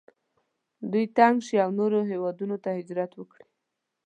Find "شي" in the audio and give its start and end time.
1.45-1.55